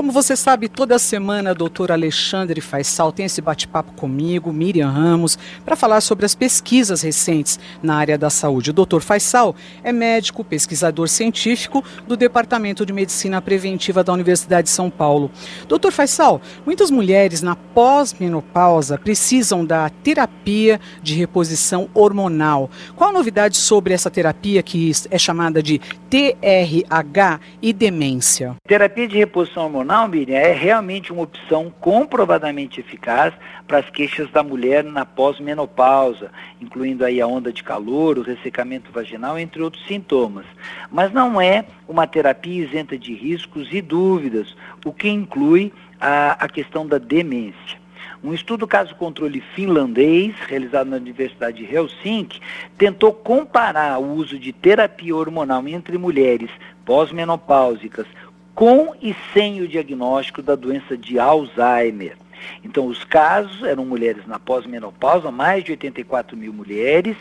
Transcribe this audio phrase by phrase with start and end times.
[0.00, 5.38] Como você sabe, toda semana a doutora Alexandre Faisal tem esse bate-papo comigo, Miriam Ramos,
[5.62, 8.70] para falar sobre as pesquisas recentes na área da saúde.
[8.70, 9.54] O doutor Faisal
[9.84, 15.30] é médico, pesquisador científico do Departamento de Medicina Preventiva da Universidade de São Paulo.
[15.68, 22.70] Doutor Faisal, muitas mulheres na pós-menopausa precisam da terapia de reposição hormonal.
[22.96, 28.56] Qual a novidade sobre essa terapia que é chamada de TRH e demência?
[28.66, 33.34] Terapia de reposição hormonal hormonal, Miriam, é realmente uma opção comprovadamente eficaz
[33.66, 36.30] para as queixas da mulher na pós-menopausa,
[36.60, 40.46] incluindo aí a onda de calor, o ressecamento vaginal, entre outros sintomas.
[40.90, 44.54] Mas não é uma terapia isenta de riscos e dúvidas,
[44.84, 47.80] o que inclui a, a questão da demência.
[48.22, 52.40] Um estudo caso-controle finlandês, realizado na Universidade de Helsinki,
[52.76, 56.50] tentou comparar o uso de terapia hormonal entre mulheres
[56.84, 58.06] pós-menopáusicas
[58.54, 62.16] com e sem o diagnóstico da doença de Alzheimer.
[62.64, 67.16] Então, os casos eram mulheres na pós-menopausa, mais de 84 mil mulheres,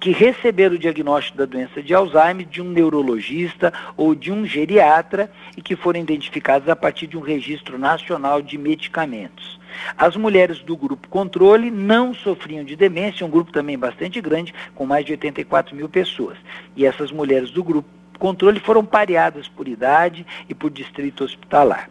[0.00, 5.30] que receberam o diagnóstico da doença de Alzheimer de um neurologista ou de um geriatra
[5.56, 9.60] e que foram identificadas a partir de um registro nacional de medicamentos.
[9.96, 14.86] As mulheres do grupo controle não sofriam de demência, um grupo também bastante grande, com
[14.86, 16.38] mais de 84 mil pessoas.
[16.76, 17.88] E essas mulheres do grupo
[18.18, 21.88] controle foram pareadas por idade e por distrito hospitalar.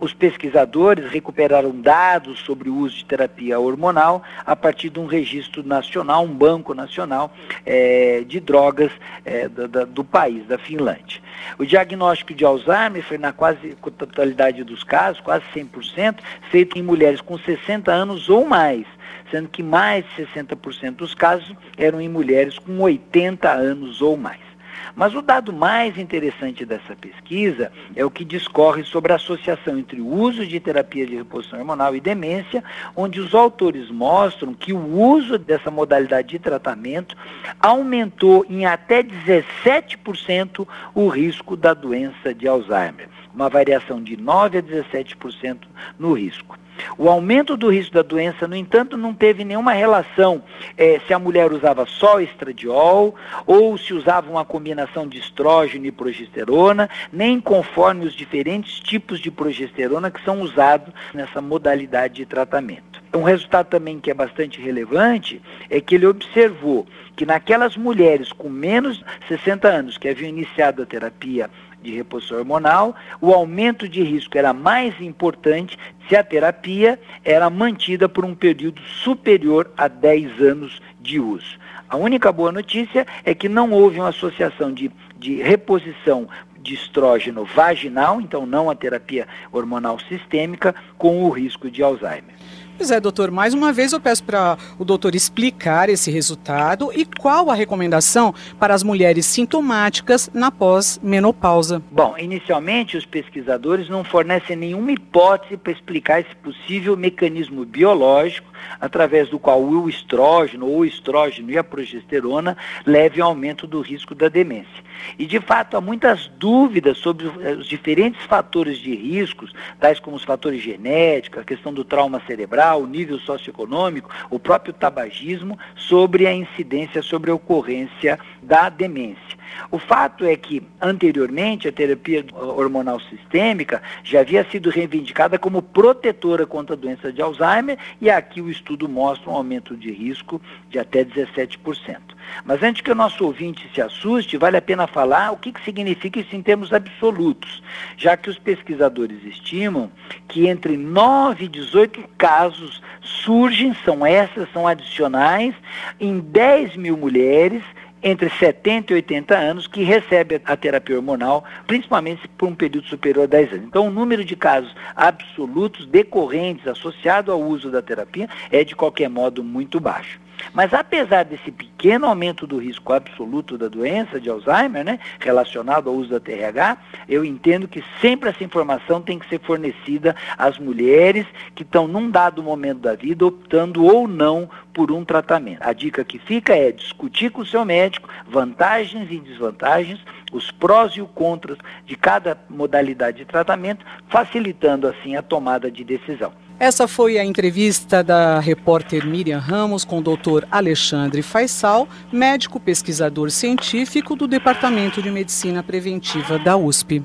[0.00, 5.66] Os pesquisadores recuperaram dados sobre o uso de terapia hormonal a partir de um registro
[5.66, 7.32] nacional, um banco nacional
[7.66, 8.92] é, de drogas
[9.24, 11.20] é, do, do, país, da Finlândia.
[11.58, 17.20] O diagnóstico de Alzheimer foi na quase totalidade dos casos, quase 100%, feito em mulheres
[17.20, 18.86] com 60 anos ou mais,
[19.32, 24.47] sendo que mais de 60% dos casos eram em mulheres com 80 anos ou mais.
[24.94, 30.00] Mas o dado mais interessante dessa pesquisa é o que discorre sobre a associação entre
[30.00, 32.62] o uso de terapia de reposição hormonal e demência,
[32.96, 37.16] onde os autores mostram que o uso dessa modalidade de tratamento
[37.60, 44.62] aumentou em até 17% o risco da doença de Alzheimer, uma variação de 9 a
[44.62, 45.58] 17%
[45.96, 46.58] no risco.
[46.96, 50.42] O aumento do risco da doença, no entanto, não teve nenhuma relação
[50.76, 53.14] é, se a mulher usava só estradiol
[53.46, 59.30] ou se usava uma combinação de estrógeno e progesterona, nem conforme os diferentes tipos de
[59.30, 63.02] progesterona que são usados nessa modalidade de tratamento.
[63.14, 68.48] Um resultado também que é bastante relevante é que ele observou que naquelas mulheres com
[68.48, 71.50] menos de 60 anos que haviam iniciado a terapia
[71.82, 75.78] de reposição hormonal, o aumento de risco era mais importante
[76.08, 81.58] se a terapia era mantida por um período superior a 10 anos de uso.
[81.88, 86.28] A única boa notícia é que não houve uma associação de, de reposição
[86.60, 92.34] de estrógeno vaginal, então não a terapia hormonal sistêmica, com o risco de Alzheimer.
[92.78, 97.04] Pois é, doutor, mais uma vez eu peço para o doutor explicar esse resultado e
[97.04, 101.82] qual a recomendação para as mulheres sintomáticas na pós-menopausa.
[101.90, 108.48] Bom, inicialmente os pesquisadores não fornecem nenhuma hipótese para explicar esse possível mecanismo biológico
[108.80, 113.80] através do qual o estrógeno ou o estrógeno e a progesterona levem ao aumento do
[113.80, 114.88] risco da demência.
[115.18, 120.24] E de fato há muitas dúvidas sobre os diferentes fatores de riscos, tais como os
[120.24, 126.32] fatores genéticos, a questão do trauma cerebral, o nível socioeconômico, o próprio tabagismo, sobre a
[126.32, 129.37] incidência, sobre a ocorrência da demência.
[129.70, 136.46] O fato é que, anteriormente, a terapia hormonal sistêmica já havia sido reivindicada como protetora
[136.46, 140.78] contra a doença de Alzheimer e aqui o estudo mostra um aumento de risco de
[140.78, 142.18] até 17%.
[142.44, 145.64] Mas antes que o nosso ouvinte se assuste, vale a pena falar o que, que
[145.64, 147.62] significa isso em termos absolutos,
[147.96, 149.90] já que os pesquisadores estimam
[150.28, 155.54] que entre 9 e 18 casos surgem, são essas, são adicionais,
[156.00, 157.62] em 10 mil mulheres
[158.02, 163.24] entre 70 e 80 anos que recebe a terapia hormonal, principalmente por um período superior
[163.24, 163.64] a 10 anos.
[163.66, 169.08] Então, o número de casos absolutos decorrentes associado ao uso da terapia é, de qualquer
[169.08, 170.20] modo, muito baixo.
[170.52, 175.94] Mas apesar desse pequeno aumento do risco absoluto da doença de Alzheimer, né, relacionado ao
[175.94, 176.76] uso da TRH,
[177.08, 182.10] eu entendo que sempre essa informação tem que ser fornecida às mulheres que estão num
[182.10, 185.62] dado momento da vida optando ou não por um tratamento.
[185.62, 190.00] A dica que fica é discutir com o seu médico vantagens e desvantagens,
[190.32, 195.82] os prós e os contras de cada modalidade de tratamento, facilitando assim a tomada de
[195.84, 196.32] decisão.
[196.60, 203.30] Essa foi a entrevista da repórter Miriam Ramos com o doutor Alexandre Faisal, médico pesquisador
[203.30, 207.00] científico do Departamento de Medicina Preventiva da USP.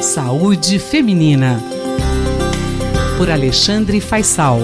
[0.00, 1.60] Saúde Feminina.
[3.18, 4.60] Por Alexandre Faisal.